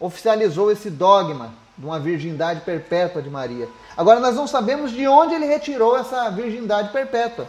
oficializou 0.00 0.70
esse 0.70 0.88
dogma 0.88 1.52
de 1.76 1.84
uma 1.84 2.00
virgindade 2.00 2.62
perpétua 2.62 3.20
de 3.20 3.28
Maria. 3.28 3.68
Agora 3.96 4.20
nós 4.20 4.34
não 4.34 4.46
sabemos 4.46 4.90
de 4.92 5.06
onde 5.06 5.34
ele 5.34 5.46
retirou 5.46 5.96
essa 5.96 6.30
virgindade 6.30 6.90
perpétua. 6.90 7.46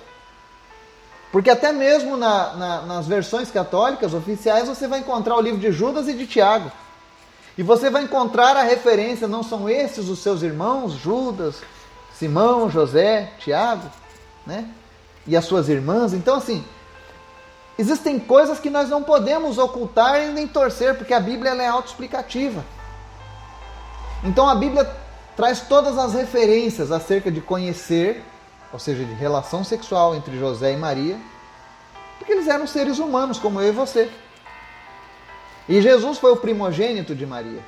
Porque 1.31 1.49
até 1.49 1.71
mesmo 1.71 2.17
na, 2.17 2.53
na, 2.55 2.81
nas 2.81 3.07
versões 3.07 3.51
católicas 3.51 4.13
oficiais 4.13 4.67
você 4.67 4.87
vai 4.87 4.99
encontrar 4.99 5.35
o 5.35 5.41
livro 5.41 5.59
de 5.59 5.71
Judas 5.71 6.07
e 6.07 6.13
de 6.13 6.25
Tiago. 6.25 6.71
E 7.59 7.63
você 7.63 7.89
vai 7.89 8.03
encontrar 8.03 8.55
a 8.55 8.63
referência, 8.63 9.27
não 9.27 9.43
são 9.43 9.69
esses 9.69 10.07
os 10.07 10.19
seus 10.19 10.41
irmãos, 10.41 10.93
Judas, 10.93 11.61
Simão, 12.13 12.71
José, 12.71 13.33
Tiago, 13.37 13.91
né? 14.47 14.65
E 15.27 15.35
as 15.35 15.43
suas 15.43 15.67
irmãs. 15.67 16.13
Então, 16.13 16.37
assim, 16.37 16.63
Existem 17.77 18.19
coisas 18.19 18.59
que 18.59 18.69
nós 18.69 18.89
não 18.89 19.01
podemos 19.01 19.57
ocultar 19.57 20.21
e 20.21 20.33
nem 20.33 20.45
torcer, 20.45 20.97
porque 20.97 21.13
a 21.13 21.19
Bíblia 21.19 21.51
é 21.51 21.67
autoexplicativa. 21.67 22.61
Então 24.21 24.49
a 24.49 24.55
Bíblia 24.55 24.83
traz 25.33 25.61
todas 25.61 25.97
as 25.97 26.13
referências 26.13 26.91
acerca 26.91 27.31
de 27.31 27.39
conhecer, 27.39 28.21
ou 28.73 28.79
seja, 28.79 29.05
de 29.05 29.13
relação 29.13 29.63
sexual 29.63 30.13
entre 30.13 30.37
José 30.37 30.73
e 30.73 30.75
Maria, 30.75 31.17
porque 32.17 32.33
eles 32.33 32.49
eram 32.49 32.67
seres 32.67 32.99
humanos 32.99 33.39
como 33.39 33.61
eu 33.61 33.69
e 33.69 33.71
você. 33.71 34.11
E 35.69 35.83
Jesus 35.83 36.17
foi 36.17 36.31
o 36.31 36.37
primogênito 36.37 37.13
de 37.13 37.27
Maria. 37.27 37.63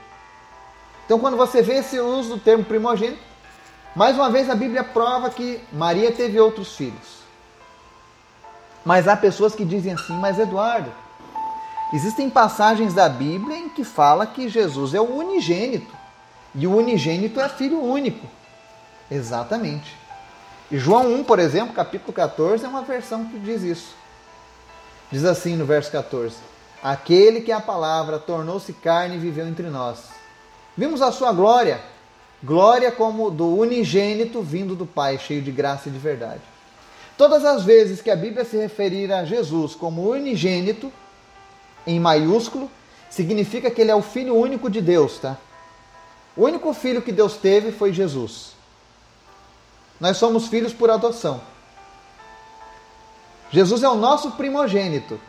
Então, 1.05 1.19
quando 1.19 1.37
você 1.37 1.61
vê 1.61 1.75
esse 1.75 1.99
uso 1.99 2.29
do 2.29 2.39
termo 2.39 2.63
primogênito, 2.63 3.21
mais 3.95 4.15
uma 4.15 4.27
vez 4.31 4.49
a 4.49 4.55
Bíblia 4.55 4.83
prova 4.83 5.29
que 5.29 5.61
Maria 5.71 6.11
teve 6.11 6.39
outros 6.39 6.75
filhos. 6.75 7.21
Mas 8.83 9.07
há 9.07 9.15
pessoas 9.15 9.53
que 9.53 9.63
dizem 9.63 9.93
assim, 9.93 10.13
mas 10.13 10.39
Eduardo, 10.39 10.91
existem 11.93 12.27
passagens 12.27 12.95
da 12.95 13.07
Bíblia 13.07 13.55
em 13.55 13.69
que 13.69 13.83
fala 13.83 14.25
que 14.25 14.49
Jesus 14.49 14.95
é 14.95 14.99
o 14.99 15.15
unigênito. 15.17 15.95
E 16.55 16.65
o 16.65 16.75
unigênito 16.75 17.39
é 17.39 17.47
filho 17.47 17.79
único. 17.83 18.25
Exatamente. 19.11 19.95
E 20.71 20.77
João 20.77 21.13
1, 21.13 21.23
por 21.23 21.37
exemplo, 21.37 21.75
capítulo 21.75 22.13
14, 22.13 22.65
é 22.65 22.67
uma 22.67 22.81
versão 22.81 23.25
que 23.25 23.37
diz 23.37 23.61
isso. 23.61 23.95
Diz 25.11 25.23
assim 25.23 25.55
no 25.55 25.65
verso 25.65 25.91
14: 25.91 26.35
Aquele 26.83 27.41
que 27.41 27.51
a 27.51 27.59
palavra 27.59 28.17
tornou-se 28.17 28.73
carne 28.73 29.15
e 29.15 29.19
viveu 29.19 29.47
entre 29.47 29.67
nós. 29.67 30.09
Vimos 30.75 31.01
a 31.01 31.11
sua 31.11 31.31
glória, 31.31 31.79
glória 32.43 32.91
como 32.91 33.29
do 33.29 33.47
unigênito 33.55 34.41
vindo 34.41 34.75
do 34.75 34.85
Pai, 34.85 35.19
cheio 35.19 35.41
de 35.41 35.51
graça 35.51 35.89
e 35.89 35.91
de 35.91 35.99
verdade. 35.99 36.41
Todas 37.17 37.45
as 37.45 37.63
vezes 37.63 38.01
que 38.01 38.09
a 38.09 38.15
Bíblia 38.15 38.43
se 38.43 38.57
referir 38.57 39.11
a 39.13 39.23
Jesus 39.25 39.75
como 39.75 40.09
unigênito, 40.09 40.91
em 41.85 41.99
maiúsculo, 41.99 42.69
significa 43.09 43.69
que 43.69 43.81
ele 43.81 43.91
é 43.91 43.95
o 43.95 44.01
filho 44.01 44.35
único 44.35 44.69
de 44.69 44.81
Deus, 44.81 45.19
tá? 45.19 45.37
O 46.35 46.45
único 46.45 46.73
filho 46.73 47.01
que 47.01 47.11
Deus 47.11 47.35
teve 47.35 47.71
foi 47.71 47.93
Jesus. 47.93 48.53
Nós 49.99 50.17
somos 50.17 50.47
filhos 50.47 50.73
por 50.73 50.89
adoção. 50.89 51.41
Jesus 53.51 53.83
é 53.83 53.89
o 53.89 53.95
nosso 53.95 54.31
primogênito, 54.31 55.19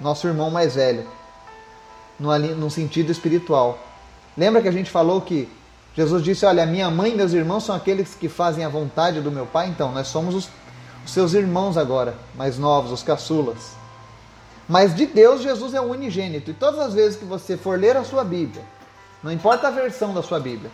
nosso 0.00 0.26
irmão 0.26 0.50
mais 0.50 0.74
velho, 0.74 1.06
no, 2.18 2.70
sentido 2.70 3.10
espiritual. 3.10 3.78
Lembra 4.36 4.62
que 4.62 4.68
a 4.68 4.72
gente 4.72 4.90
falou 4.90 5.20
que 5.20 5.48
Jesus 5.94 6.22
disse: 6.22 6.44
Olha, 6.44 6.66
minha 6.66 6.90
mãe 6.90 7.12
e 7.12 7.16
meus 7.16 7.32
irmãos 7.32 7.64
são 7.64 7.74
aqueles 7.74 8.14
que 8.14 8.28
fazem 8.28 8.64
a 8.64 8.68
vontade 8.68 9.20
do 9.20 9.30
meu 9.30 9.46
Pai. 9.46 9.68
Então, 9.68 9.92
nós 9.92 10.08
somos 10.08 10.34
os, 10.34 10.48
os 11.04 11.10
seus 11.10 11.34
irmãos 11.34 11.76
agora, 11.76 12.14
mais 12.34 12.58
novos, 12.58 12.92
os 12.92 13.02
caçulas. 13.02 13.72
Mas 14.68 14.94
de 14.94 15.06
Deus, 15.06 15.42
Jesus 15.42 15.74
é 15.74 15.80
o 15.80 15.90
unigênito. 15.90 16.50
E 16.50 16.54
todas 16.54 16.80
as 16.80 16.94
vezes 16.94 17.18
que 17.18 17.24
você 17.24 17.56
for 17.56 17.78
ler 17.78 17.96
a 17.96 18.04
sua 18.04 18.24
Bíblia, 18.24 18.64
não 19.22 19.32
importa 19.32 19.68
a 19.68 19.70
versão 19.70 20.12
da 20.12 20.22
sua 20.22 20.40
Bíblia, 20.40 20.70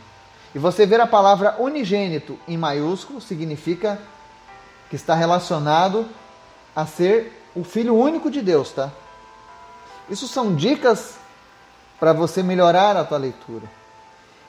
e 0.55 0.59
você 0.59 0.85
ver 0.85 1.01
a 1.01 1.07
palavra 1.07 1.57
unigênito 1.59 2.39
em 2.47 2.57
maiúsculo, 2.57 3.21
significa 3.21 3.99
que 4.91 4.97
está 4.97 5.15
relacionado 5.15 6.07
a 6.75 6.85
ser 6.85 7.33
o 7.55 7.65
Filho 7.65 7.95
único 7.95 8.31
de 8.31 8.43
Deus, 8.43 8.71
tá? 8.73 8.91
Isso 10.13 10.29
são 10.29 10.55
dicas 10.55 11.15
para 11.99 12.13
você 12.13 12.43
melhorar 12.43 12.99
a 12.99 13.05
tua 13.05 13.17
leitura. 13.17 13.65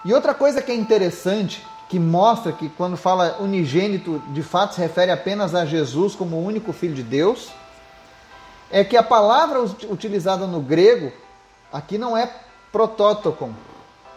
E 0.04 0.14
outra 0.14 0.34
coisa 0.34 0.62
que 0.62 0.74
é 0.74 0.76
interessante, 0.76 1.66
que 1.88 1.98
mostra 1.98 2.52
que 2.52 2.68
quando 2.68 2.98
fala 2.98 3.38
unigênito, 3.40 4.22
de 4.34 4.44
fato 4.44 4.76
se 4.76 4.82
refere 4.82 5.10
apenas 5.10 5.56
a 5.56 5.66
Jesus 5.66 6.16
como 6.16 6.36
o 6.36 6.46
único 6.46 6.74
Filho 6.74 6.94
de 6.94 7.02
Deus, 7.02 7.48
é 8.70 8.84
que 8.84 8.98
a 8.98 9.02
palavra 9.02 9.62
utilizada 9.90 10.46
no 10.46 10.60
grego 10.60 11.14
aqui 11.72 11.98
não 11.98 12.18
é 12.18 12.30
protótocon, 12.70 13.54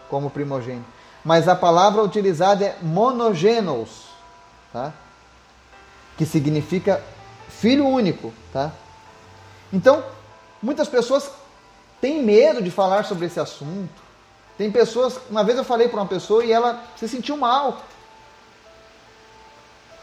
como 0.09 0.29
primogênito, 0.29 0.85
mas 1.23 1.47
a 1.47 1.55
palavra 1.55 2.03
utilizada 2.03 2.65
é 2.65 2.77
monogenos, 2.81 4.07
tá? 4.73 4.91
que 6.17 6.25
significa 6.25 7.01
filho 7.47 7.87
único. 7.87 8.33
Tá? 8.51 8.73
Então, 9.71 10.03
muitas 10.61 10.87
pessoas 10.87 11.29
têm 12.01 12.23
medo 12.23 12.61
de 12.61 12.71
falar 12.71 13.05
sobre 13.05 13.25
esse 13.25 13.39
assunto, 13.39 14.07
tem 14.57 14.71
pessoas, 14.71 15.19
uma 15.29 15.43
vez 15.43 15.57
eu 15.57 15.63
falei 15.63 15.87
para 15.87 15.99
uma 15.99 16.07
pessoa 16.07 16.43
e 16.43 16.51
ela 16.51 16.83
se 16.95 17.07
sentiu 17.07 17.37
mal. 17.37 17.81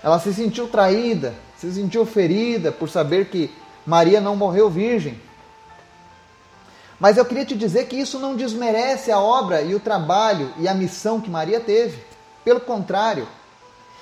Ela 0.03 0.19
se 0.21 0.33
sentiu 0.33 0.69
traída, 0.69 1.35
se 1.59 1.73
sentiu 1.73 2.07
ferida 2.07 2.71
por 2.71 2.89
saber 2.89 3.31
que 3.31 3.53
Maria 3.85 4.21
não 4.21 4.37
morreu 4.37 4.71
virgem. 4.71 5.21
Mas 7.01 7.17
eu 7.17 7.25
queria 7.25 7.45
te 7.45 7.57
dizer 7.57 7.87
que 7.89 7.97
isso 7.97 8.19
não 8.19 8.37
desmerece 8.37 9.11
a 9.11 9.19
obra 9.19 9.63
e 9.63 9.75
o 9.75 9.81
trabalho 9.81 10.53
e 10.59 10.69
a 10.69 10.75
missão 10.75 11.21
que 11.21 11.29
Maria 11.29 11.59
teve. 11.59 12.01
Pelo 12.45 12.61
contrário, 12.61 13.27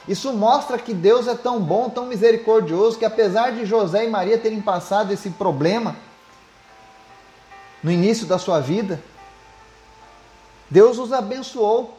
isso 0.07 0.33
mostra 0.33 0.77
que 0.77 0.93
Deus 0.93 1.27
é 1.27 1.35
tão 1.35 1.61
bom, 1.61 1.89
tão 1.89 2.07
misericordioso, 2.07 2.99
que 2.99 3.05
apesar 3.05 3.53
de 3.53 3.65
José 3.65 4.05
e 4.05 4.11
Maria 4.11 4.37
terem 4.37 4.61
passado 4.61 5.13
esse 5.13 5.31
problema 5.31 5.97
no 7.83 7.91
início 7.91 8.27
da 8.27 8.39
sua 8.39 8.61
vida, 8.61 9.03
Deus 10.71 10.99
os 10.99 11.13
abençoou, 11.13 11.99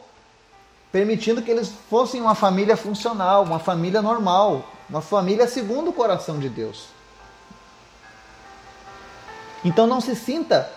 permitindo 0.90 1.42
que 1.42 1.50
eles 1.50 1.72
fossem 1.90 2.20
uma 2.20 2.34
família 2.34 2.76
funcional, 2.76 3.44
uma 3.44 3.58
família 3.58 4.00
normal, 4.00 4.68
uma 4.88 5.02
família 5.02 5.46
segundo 5.46 5.90
o 5.90 5.92
coração 5.92 6.38
de 6.38 6.48
Deus. 6.48 6.86
Então 9.64 9.86
não 9.86 10.00
se 10.00 10.14
sinta 10.14 10.70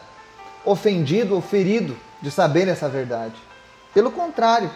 ofendido 0.63 1.36
ou 1.36 1.41
ferido 1.41 1.98
de 2.22 2.32
saber 2.32 2.67
essa 2.67 2.88
verdade. 2.89 3.36
Pelo 3.93 4.12
contrário, 4.12 4.70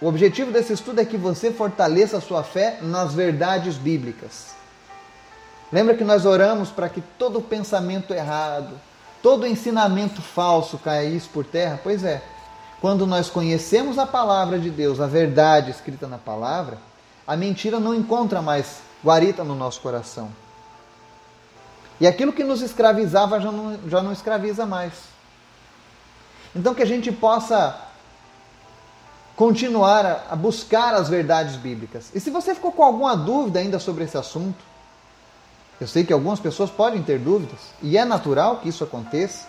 o 0.00 0.06
objetivo 0.06 0.50
desse 0.50 0.72
estudo 0.72 1.00
é 1.00 1.04
que 1.04 1.16
você 1.16 1.52
fortaleça 1.52 2.18
a 2.18 2.20
sua 2.20 2.42
fé 2.42 2.78
nas 2.82 3.14
verdades 3.14 3.76
bíblicas. 3.76 4.54
Lembra 5.72 5.94
que 5.94 6.04
nós 6.04 6.24
oramos 6.24 6.70
para 6.70 6.88
que 6.88 7.00
todo 7.18 7.40
pensamento 7.40 8.12
errado, 8.14 8.78
todo 9.22 9.46
ensinamento 9.46 10.22
falso 10.22 10.78
caísse 10.78 11.28
por 11.28 11.44
terra? 11.44 11.80
Pois 11.82 12.04
é. 12.04 12.22
Quando 12.80 13.06
nós 13.06 13.30
conhecemos 13.30 13.98
a 13.98 14.06
palavra 14.06 14.58
de 14.58 14.70
Deus, 14.70 15.00
a 15.00 15.06
verdade 15.06 15.70
escrita 15.70 16.06
na 16.06 16.18
palavra, 16.18 16.78
a 17.26 17.36
mentira 17.36 17.80
não 17.80 17.94
encontra 17.94 18.42
mais 18.42 18.82
guarita 19.02 19.42
no 19.42 19.54
nosso 19.54 19.80
coração. 19.80 20.30
E 22.00 22.06
aquilo 22.06 22.32
que 22.32 22.44
nos 22.44 22.60
escravizava 22.60 23.40
já 23.40 23.50
não, 23.50 23.78
já 23.88 24.02
não 24.02 24.12
escraviza 24.12 24.66
mais. 24.66 24.92
Então 26.54 26.74
que 26.74 26.82
a 26.82 26.86
gente 26.86 27.10
possa 27.10 27.78
continuar 29.34 30.04
a, 30.04 30.32
a 30.32 30.36
buscar 30.36 30.94
as 30.94 31.08
verdades 31.08 31.56
bíblicas. 31.56 32.10
E 32.14 32.20
se 32.20 32.30
você 32.30 32.54
ficou 32.54 32.72
com 32.72 32.82
alguma 32.82 33.16
dúvida 33.16 33.58
ainda 33.58 33.78
sobre 33.78 34.04
esse 34.04 34.16
assunto, 34.16 34.62
eu 35.84 35.88
sei 35.88 36.02
que 36.02 36.14
algumas 36.14 36.40
pessoas 36.40 36.70
podem 36.70 37.02
ter 37.02 37.18
dúvidas 37.18 37.58
e 37.82 37.98
é 37.98 38.06
natural 38.06 38.60
que 38.60 38.70
isso 38.70 38.82
aconteça. 38.82 39.46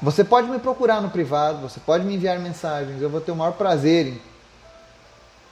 Você 0.00 0.24
pode 0.24 0.48
me 0.48 0.58
procurar 0.58 1.02
no 1.02 1.10
privado, 1.10 1.60
você 1.60 1.78
pode 1.78 2.02
me 2.06 2.14
enviar 2.14 2.38
mensagens, 2.38 3.02
eu 3.02 3.10
vou 3.10 3.20
ter 3.20 3.30
o 3.30 3.36
maior 3.36 3.52
prazer 3.52 4.06
em, 4.06 4.22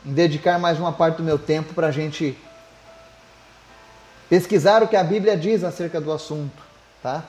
em 0.07 0.14
dedicar 0.14 0.59
mais 0.59 0.79
uma 0.79 0.95
parte 0.95 1.19
do 1.19 1.23
meu 1.23 1.38
tempo 1.38 1.75
para 1.75 1.88
a 1.88 1.90
gente 1.90 2.38
pesquisar 4.31 4.83
o 4.83 4.88
que 4.88 4.97
a 4.97 5.05
Bíblia 5.05 5.37
diz 5.37 5.62
acerca 5.62 6.01
do 6.01 6.11
assunto, 6.11 6.62
tá? 7.03 7.25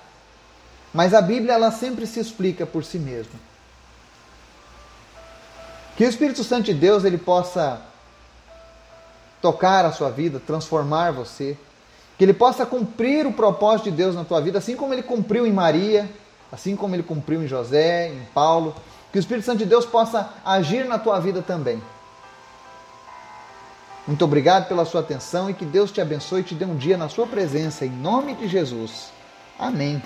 Mas 0.94 1.14
a 1.14 1.22
Bíblia 1.22 1.56
ela 1.56 1.70
sempre 1.70 2.08
se 2.08 2.22
explica 2.22 2.66
por 2.66 2.86
si 2.86 2.98
mesma. 2.98 3.38
Que 5.98 6.06
o 6.06 6.10
Espírito 6.10 6.46
Santo 6.46 6.64
de 6.64 6.74
Deus 6.74 7.04
ele 7.04 7.18
possa 7.18 7.91
tocar 9.42 9.86
a 9.86 9.92
sua 9.92 10.10
vida, 10.10 10.40
transformar 10.40 11.12
você. 11.12 11.58
Que 12.18 12.24
ele 12.24 12.34
possa 12.34 12.66
cumprir 12.66 13.26
o 13.26 13.34
propósito 13.34 13.90
de 13.90 13.98
Deus 13.98 14.16
na 14.16 14.24
tua 14.24 14.40
vida, 14.40 14.60
assim 14.60 14.76
como 14.76 14.94
ele 14.94 15.02
cumpriu 15.02 15.46
em 15.46 15.52
Maria, 15.52 16.10
assim 16.52 16.76
como 16.76 16.96
ele 16.96 17.04
cumpriu 17.04 17.44
em 17.44 17.48
José, 17.48 18.10
em 18.10 18.26
Paulo. 18.34 18.76
Que 19.12 19.18
o 19.18 19.20
Espírito 19.20 19.46
Santo 19.46 19.60
de 19.60 19.66
Deus 19.66 19.86
possa 19.86 20.30
agir 20.46 20.86
na 20.86 21.00
tua 21.00 21.20
vida 21.20 21.42
também. 21.42 21.82
Muito 24.08 24.24
obrigado 24.26 24.68
pela 24.68 24.86
sua 24.86 25.02
atenção 25.02 25.50
e 25.50 25.54
que 25.54 25.66
Deus 25.66 25.92
te 25.92 26.02
abençoe 26.02 26.42
e 26.42 26.44
te 26.44 26.56
dê 26.56 26.66
um 26.66 26.76
dia 26.76 26.98
na 26.98 27.10
sua 27.10 27.28
presença, 27.28 27.86
em 27.86 27.90
nome 27.90 28.36
de 28.36 28.48
Jesus. 28.48 29.12
Amém. 29.60 30.02